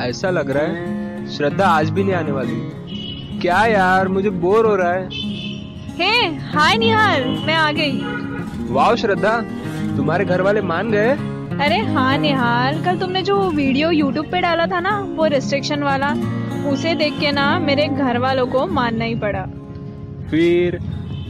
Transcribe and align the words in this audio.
ऐसा 0.00 0.30
लग 0.30 0.50
रहा 0.50 0.64
है 0.64 1.26
श्रद्धा 1.28 1.66
आज 1.68 1.90
भी 1.90 2.04
नहीं 2.04 2.14
आने 2.14 2.32
वाली। 2.32 3.38
क्या 3.40 3.64
यार 3.66 4.08
मुझे 4.08 4.30
बोर 4.44 4.66
हो 4.66 4.74
रहा 4.76 4.92
है। 4.92 5.08
हे 5.98 6.12
हाय 6.52 6.76
निहाल 6.76 7.24
मैं 7.46 7.54
आ 7.54 7.70
गई। 7.72 8.00
वाह 8.72 8.94
श्रद्धा 8.94 9.36
तुम्हारे 9.96 10.24
घर 10.24 10.40
वाले 10.40 10.60
मान 10.62 10.90
गए? 10.90 11.10
अरे 11.64 11.78
हाँ 11.86 12.16
निहाल 12.18 12.82
कल 12.84 12.98
तुमने 12.98 13.22
जो 13.22 13.38
वीडियो 13.50 13.90
यूट्यूब 13.90 14.30
पे 14.32 14.40
डाला 14.40 14.66
था 14.66 14.80
ना 14.80 14.98
वो 15.16 15.26
रिस्ट्रिक्शन 15.26 15.82
वाला 15.82 16.10
उसे 16.70 16.94
देख 16.94 17.18
के 17.20 17.32
ना 17.32 17.58
मेरे 17.58 17.86
घर 17.86 18.18
वालों 18.18 18.46
को 18.46 18.66
मानना 18.66 19.04
ही 19.04 19.14
पड़ा। 19.14 19.42
फिर 20.30 20.78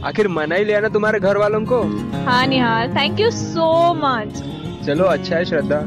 आखिर 0.05 0.27
मना 0.27 0.55
ही 0.55 0.65
लिया 0.65 0.79
ना 0.79 0.87
तुम्हारे 0.89 1.19
घर 1.19 1.37
वालों 1.37 1.65
को? 1.65 1.81
हाँ 2.25 2.45
Nihal 2.47 2.95
thank 2.95 3.19
you 3.19 3.31
so 3.31 3.93
much 3.95 4.43
चलो 4.85 5.03
अच्छा 5.05 5.35
है 5.35 5.45
श्रद्धा। 5.45 5.79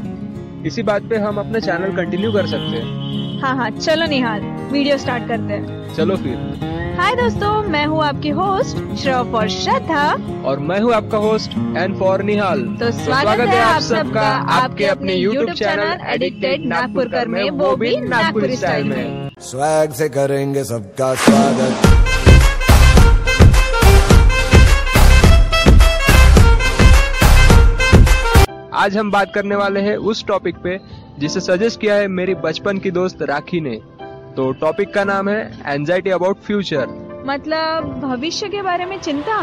इसी 0.65 0.83
बात 0.83 1.03
पे 1.09 1.17
हम 1.17 1.37
अपना 1.39 1.59
चैनल 1.59 1.95
कंटिन्यू 1.95 2.31
कर 2.31 2.47
सकते 2.47 2.77
हैं। 2.77 3.41
हाँ 3.41 3.55
हाँ 3.57 3.69
चलो 3.71 4.05
निहाल 4.07 4.41
वीडियो 4.71 4.97
स्टार्ट 4.97 5.27
करते 5.27 5.53
हैं। 5.53 5.93
चलो 5.95 6.15
फिर। 6.17 6.95
हाय 6.99 7.15
दोस्तों 7.15 7.51
मैं 7.69 7.85
हूँ 7.85 8.03
आपकी 8.03 8.29
होस्ट 8.29 8.77
श्रव 9.01 9.35
और 9.35 9.49
श्रद्धा। 9.49 10.05
और 10.49 10.59
मैं 10.69 10.79
हूँ 10.81 10.93
आपका 10.93 11.17
होस्ट 11.17 11.57
एन 11.77 11.95
फॉर 11.99 12.23
निहाल। 12.23 12.61
तो 12.79 12.91
स्वागत 12.91 13.21
स्वागत 13.21 13.47
है 13.47 13.59
आप 13.63 13.81
सबका 13.81 14.27
आपके 14.55 14.85
अपने 14.85 15.17
YouTube 15.17 15.53
चैनल 15.53 16.05
एडिक्टेड 16.13 16.65
नागपुरकर 16.67 17.27
में 17.27 17.49
वो 17.51 17.75
भी 17.75 17.95
नागपुर 18.07 18.49
स्टाइल 18.55 18.87
में। 18.87 19.29
स्वैग 19.41 19.91
से 19.91 20.09
करेंगे 20.09 20.63
सबका 20.63 21.13
स्वागत। 21.25 22.04
आज 28.85 28.97
हम 28.97 29.09
बात 29.11 29.33
करने 29.33 29.55
वाले 29.55 29.79
हैं 29.79 29.95
उस 30.09 30.23
टॉपिक 30.27 30.57
पे 30.57 30.77
जिसे 31.19 31.39
सजेस्ट 31.39 31.79
किया 31.81 31.95
है 31.95 32.07
मेरी 32.07 32.33
बचपन 32.35 32.77
की 32.77 32.91
दोस्त 32.91 33.21
राखी 33.21 33.61
ने। 33.61 33.75
तो 34.35 34.51
टॉपिक 34.51 34.93
का 34.93 35.03
नाम 35.03 35.29
है 35.29 35.39
एंजाइटी 35.67 36.09
अबाउट 36.09 36.41
फ्यूचर 36.41 36.87
मतलब 37.27 37.87
भविष्य 38.01 38.49
के 38.49 38.61
बारे 38.61 38.85
में 38.85 38.97
चिंता? 38.99 39.35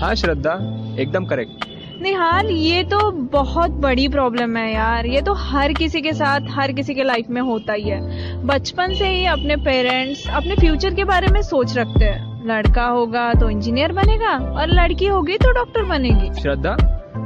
हाँ 0.00 0.14
श्रद्धा 0.14 0.54
एकदम 1.00 1.24
करेक्ट 1.24 1.66
निहाल 2.02 2.46
ये 2.46 2.82
तो 2.84 3.10
बहुत 3.32 3.70
बड़ी 3.80 4.08
प्रॉब्लम 4.08 4.56
है 4.56 4.72
यार। 4.72 5.06
ये 5.06 5.22
तो 5.22 5.34
हर 5.34 5.72
किसी 5.72 6.00
के 6.00 6.12
साथ 6.12 6.50
हर 6.50 6.72
किसी 6.72 6.94
के 6.94 7.04
लाइफ 7.04 7.30
में 7.30 7.40
होता 7.42 7.72
ही 7.72 7.88
है। 7.88 8.46
बचपन 8.46 8.94
से 8.94 9.08
ही 9.08 9.24
अपने 9.28 9.56
पेरेंट्स 9.64 10.28
अपने 10.28 10.56
फ्यूचर 10.56 10.94
के 10.94 11.04
बारे 11.04 11.28
में 11.28 11.42
सोच 11.42 11.76
रखते 11.76 12.04
हैं। 12.04 12.48
लड़का 12.48 12.86
होगा 12.88 13.32
तो 13.34 13.50
इंजीनियर 13.50 13.92
बनेगा 13.92 14.36
और 14.60 14.74
लड़की 14.74 15.06
होगी 15.06 15.36
तो 15.36 15.52
डॉक्टर 15.52 15.84
बनेगी। 15.88 16.40
श्रद्धा 16.42 16.76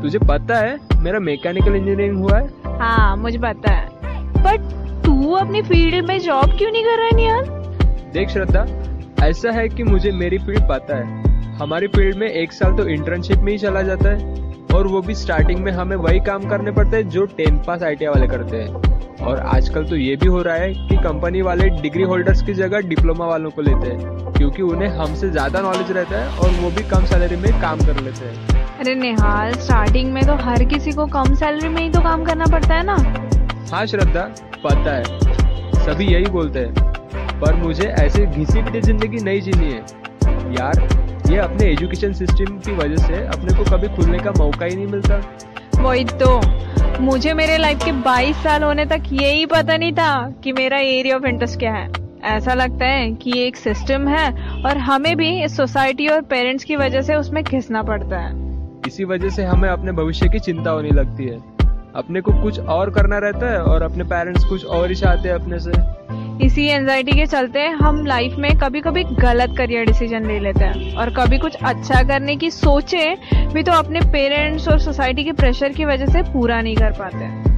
तुझे 0.05 0.19
पता 0.21 0.57
है 0.57 1.01
मेरा 1.03 1.19
मैकेनिकल 1.21 1.75
इंजीनियरिंग 1.75 2.17
हुआ 2.17 2.39
है। 2.39 2.79
हाँ 2.79 3.17
मुझे 3.17 3.39
पता 3.39 3.73
है। 3.73 4.43
बट 4.43 4.73
तू 5.05 5.33
अपनी 5.35 5.63
फ़ील्ड 5.63 6.07
में 6.07 6.19
जॉब 6.21 6.57
क्यों 6.59 6.71
नहीं 6.73 6.83
कर 6.85 6.99
रहा 6.99 7.07
है 7.07 7.15
निहाल 7.17 7.45
देख 8.15 8.29
श्रद्धा 8.31 8.67
ऐसा 9.25 9.51
है 9.53 9.69
कि 9.69 9.83
मुझे 9.85 10.11
मेरी 10.13 10.39
फ़ील्ड 10.39 10.69
पता 10.71 10.97
है। 10.97 11.57
हमारी 11.59 11.87
फ़ील्ड 11.87 12.17
में 12.17 12.27
एक 12.29 12.53
साल 12.53 12.77
तो 12.77 12.87
इंटर्नशिप 12.89 13.39
में 13.39 13.51
ही 13.53 13.59
चला 13.59 13.83
जाता 13.83 14.11
है। 14.11 14.43
और 14.75 14.87
वो 14.87 15.01
भी 15.03 15.15
स्टार्टिंग 15.15 15.61
में 15.61 15.71
हमें 15.73 15.97
वही 15.97 16.21
काम 16.27 16.49
करने 16.49 16.71
पड़ते 16.73 16.97
हैं 16.97 17.09
जो 17.09 17.25
टेन 17.37 17.59
पास 17.67 17.83
आई 17.83 17.95
वाले 18.05 18.27
करते 18.29 18.57
हैं। 18.57 19.25
और 19.25 19.39
आजकल 19.49 19.85
तो 19.85 19.97
ये 19.97 20.17
भी 20.17 20.29
हो 20.29 20.43
रहा 20.43 20.55
है 20.57 20.73
कि 20.89 20.97
कंपनी 21.05 21.43
वाले 21.43 21.69
डिग्री 21.81 22.03
होल्डर्स 22.03 22.43
की 22.43 22.55
जगह 22.55 22.89
डिप्लोमा 22.89 23.27
वालों 23.27 23.51
को 23.51 23.63
लेते 23.63 23.91
हैं 23.91 24.33
क्योंकि 24.33 24.63
उन्हें 24.65 24.89
हमसे 24.99 25.31
ज़्यादा 25.31 25.61
नॉलेज 25.63 25.93
रहता 25.93 26.23
है 26.23 26.39
और 26.39 26.51
वो 26.61 26.71
भी 26.71 26.89
कम 26.91 27.05
सैलरी 27.07 27.37
में 27.37 27.51
काम 27.63 27.87
कर 27.87 28.01
लेते 28.03 28.25
हैं। 28.25 28.63
अरे 28.85 28.95
निहाल 28.95 29.53
स्टार्टिंग 29.53 30.13
में 30.13 30.23
तो 30.27 30.35
हर 30.37 30.63
किसी 30.65 30.93
को 30.93 31.05
कम 31.07 31.35
सैलरी 31.35 31.69
में 31.69 31.81
ही 31.83 31.89
तो 31.91 32.01
काम 32.01 32.25
करना 32.25 32.45
पड़ता 32.45 32.75
है 32.75 32.83
ना? 32.87 32.97
हाँ 33.71 33.85
श्रद्धा 33.87 34.23
पता 34.65 34.97
है 34.97 35.85
सभी 35.85 36.07
यही 36.07 36.27
बोलते 36.27 36.59
हैं 36.59 37.41
पर 37.41 37.55
मुझे 37.55 37.87
ऐसे 38.01 38.27
घिसी 38.27 38.63
पिटी 38.63 38.81
ज़िंदगी 38.81 39.23
नहीं 39.25 39.41
जीनी 39.41 39.73
है। 39.73 39.79
यार 40.55 40.83
ये 41.33 41.39
अपने 41.39 41.71
एजुकेशन 41.71 42.13
सिस्टम 42.13 42.59
की 42.59 42.77
वजह 42.77 43.07
से 43.07 43.25
अपने 43.29 43.57
को 43.57 43.71
कभी 43.71 43.89
खुलने 43.97 44.19
का 44.19 44.33
मौका 44.39 44.67
ही 44.67 44.77
नहीं 44.77 44.87
मिलता। 44.87 45.23
वही 45.81 46.05
तो 46.05 47.01
मुझे 47.03 47.35
मेरे 47.35 47.57
लाइफ 47.59 47.85
के 47.85 47.93
22 48.03 48.45
साल 48.45 48.63
होने 48.63 48.87
तक 48.87 49.11
यही 49.13 49.47
पता 49.47 49.77
नहीं 49.77 49.93
था 49.95 50.13
कि 50.45 50.53
मेरा 50.53 50.79
एरिया 50.93 51.17
ऑफ़ 51.17 51.27
इंटरेस्ट 51.27 51.59
क्या 51.59 51.75
है। 51.75 51.91
ऐसा 52.37 52.55
लगता 52.55 52.87
है 52.87 53.11
कि 53.15 53.39
ये 53.39 53.47
एक 53.47 53.57
सिस्टम 53.57 54.09
है 54.09 54.31
और 54.63 54.79
हमें 54.85 55.15
भी 55.17 55.37
इस 55.45 55.57
सोसाइटी 55.57 56.09
और 56.09 56.23
पेरेंट्स 56.31 56.65
की 56.65 56.77
वजह 56.77 57.01
से 57.01 57.15
उसमें 57.15 57.45
घिसना 57.45 57.83
पड़ता 57.83 58.19
है। 58.19 58.43
इसी 58.87 59.05
वजह 59.05 59.29
से 59.29 59.45
हमें 59.45 59.69
अपने 59.69 59.93
भविष्य 59.93 60.29
की 60.29 60.39
चिंता 60.39 60.71
होने 60.71 60.89
लगती 60.91 61.25
है। 61.25 61.37
अपने 61.97 62.21
को 62.21 62.33
कुछ 62.43 62.59
और 62.61 62.91
करना 62.91 63.19
रहता 63.19 63.51
है 63.51 63.61
और 63.63 63.83
अपने 63.83 64.05
पेरेंट्स 64.05 64.45
कुछ 64.45 64.65
और 64.67 64.89
ही 64.89 64.95
चाहते 64.95 65.29
हैं 65.29 65.35
अपने 65.35 65.59
से। 65.59 65.73
इसी 66.47 66.67
एंजाइटी 66.67 67.13
के 67.13 67.27
चलते 67.27 67.67
हम 67.83 68.05
लाइफ 68.07 68.37
में 68.39 68.51
कभी 68.59 68.81
कभी 68.81 69.05
गलत 69.05 69.55
करियर 69.59 69.85
डिसीज़न 69.87 70.27
ले 70.27 70.39
लेते 70.41 70.65
हैं 70.65 70.95
और 70.97 71.11
कभी 71.11 71.39
कुछ 71.39 71.57
अच्छा 71.65 72.03
करने 72.03 72.37
की 72.37 72.51
सोचे 72.51 73.05
भी 73.55 73.63
तो 73.63 73.73
अपने 73.73 74.01
पेरेंट्स 74.13 74.69
और 74.69 74.79
सोसाइटी 74.81 75.25
के 75.25 75.33
प्रेशर 75.33 75.73
की 75.73 75.85
वजह 75.85 76.07
से 76.07 76.23
पूरा 76.33 76.61
नहीं 76.61 76.77
कर 76.77 76.93
पाते। 76.93 77.53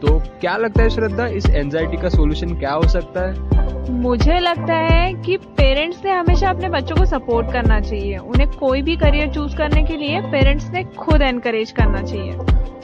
तो 0.00 0.18
क्या 0.40 0.56
लगता 0.56 0.82
है 0.82 0.88
श्रद्धा 0.90 1.26
इस 1.26 1.50
एंजाइटी 1.50 1.96
का 1.96 2.08
सोल्यूशन 2.08 2.58
क्या 2.58 2.72
हो 2.72 2.88
सकता 2.88 3.28
है? 3.28 3.65
मुझे 3.90 4.38
लगता 4.38 4.74
है 4.74 5.12
कि 5.14 5.36
पेरेंट्स 5.36 6.04
ने 6.04 6.10
हमेशा 6.10 6.50
अपने 6.50 6.68
बच्चों 6.68 6.96
को 6.96 7.04
सपोर्ट 7.04 7.52
करना 7.52 7.80
चाहिए। 7.80 8.16
उन्हें 8.16 8.48
कोई 8.50 8.82
भी 8.82 8.96
करियर 8.96 9.28
चूज़ 9.28 9.56
करने 9.56 9.82
के 9.82 9.96
लिए 9.96 10.20
पेरेंट्स 10.20 10.70
ने 10.70 10.82
खुद 10.84 11.22
एनकरेज 11.22 11.70
करना 11.70 12.02
चाहिए। 12.02 12.32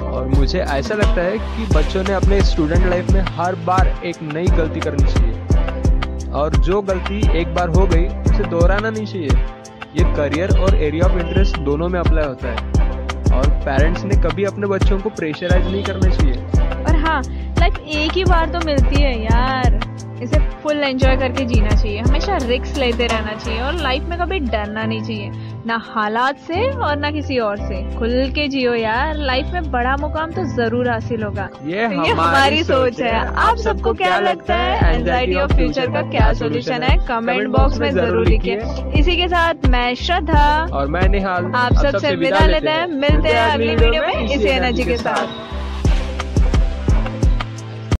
और 0.03 0.29
मुझे 0.29 0.59
ऐसा 0.59 0.95
लगता 0.95 1.23
है 1.23 1.39
कि 1.39 1.67
बच्चों 1.75 2.03
ने 2.03 2.13
अपने 2.13 2.41
स्टूडेंट 2.43 2.87
लाइफ 2.87 3.11
में 3.11 3.21
हर 3.21 3.55
बार 3.55 3.89
एक 4.05 4.23
नई 4.23 4.47
गलती 4.47 4.81
करनी 4.81 5.13
चाहिए। 5.13 6.31
और 6.31 6.57
जो 6.57 6.81
गलती 6.83 7.39
एक 7.39 7.55
बार 7.55 7.69
हो 7.69 7.87
गई 7.87 8.07
उसे 8.07 8.45
दोहराना 8.45 8.91
नहीं 8.91 9.07
चाहिए। 9.07 9.29
ये 9.99 10.05
करियर 10.15 10.59
और 10.59 10.75
एरिया 10.75 11.05
ऑफ़ 11.05 11.19
इंटरेस्ट 11.19 11.59
दोनों 11.59 11.89
में 11.89 12.01
अप्लाई 12.01 12.25
होता 12.25 12.49
है। 12.49 12.57
और 13.39 13.49
पेरेंट्स 13.49 14.05
ने 14.05 14.23
कभी 14.23 14.45
अपने 14.45 14.67
बच्चों 14.67 14.99
को 14.99 15.11
प्रेशराइज 15.11 15.67
नहीं 15.67 15.85
करना 15.85 16.11
चाहिए। 16.11 16.35
और 16.85 16.97
हाँ 16.97 17.23
लाइफ 17.59 17.79
एक 17.79 18.13
ही 18.13 18.25
बार 18.25 18.49
तो 18.49 18.67
मिलती 18.67 19.03
है 19.03 19.23
यार। 19.23 19.81
इसे 20.23 20.39
फुल 20.73 20.85
एंजॉय 20.85 21.17
करके 21.17 21.45
जीना 21.45 21.71
चाहिए। 21.71 21.99
हमेशा 21.99 22.37
रिक्स 22.43 22.77
लेते 22.79 23.07
रहना 23.07 23.33
चाहिए 23.35 23.61
और 23.63 23.75
लाइफ 23.77 24.03
में 24.03 24.19
कभी 24.19 24.39
डरना 24.41 24.85
नहीं 24.85 25.03
चाहिए। 25.03 25.31
ना 25.67 25.77
हालात 25.87 26.39
से 26.47 26.61
और 26.71 26.97
ना 26.99 27.11
किसी 27.11 27.39
और 27.39 27.57
से। 27.59 27.83
खुल 27.97 28.31
के 28.35 28.47
जियो 28.49 28.75
यार। 28.75 29.17
लाइफ 29.17 29.51
में 29.53 29.71
बड़ा 29.73 29.97
मुकाम 29.97 30.31
तो 30.31 30.45
ज़रूर 30.55 30.89
हासिल 30.89 31.23
होगा। 31.23 31.49
ये 31.67 31.89
तो 31.89 32.05
ये 32.05 32.13
हमारी 32.13 32.63
सोच 32.65 33.01
है। 33.01 33.13
आप 33.41 33.57
सबको 33.57 33.93
क्या 33.95 34.19
लगता 34.21 34.55
है? 34.57 34.95
एंजाइटी 34.95 35.35
ऑफ़ 35.35 35.55
फ्यूचर 35.55 35.93
का 35.93 36.03
क्या 36.11 36.33
सोल्यूशन 36.35 36.83
है? 36.83 36.97
कमेंट 37.09 37.49
बॉक्स 37.49 37.79
में 37.79 37.91
ज़रूर 37.91 38.27
लिखिए। 38.29 38.61
इसी 38.99 39.17
के 39.17 39.29
साथ 39.29 39.69
मैं 39.71 39.95
श्रद्धा। 40.05 40.47
और 40.73 40.87
मैं 40.89 41.09
निहाल। 41.09 41.53
आप 41.57 41.83
सबसे 41.83 42.15
विदा 42.17 42.47
लेते 42.47 42.71
हैं। 42.71 42.87
मिलते 42.89 43.29
हैं 43.29 43.51
अगली 43.51 43.75
वीडियो 43.77 44.03
में 44.03 44.25
इसी 44.25 44.49
एनर्जी 44.49 44.85
के 44.85 44.97
साथ। 44.99 45.61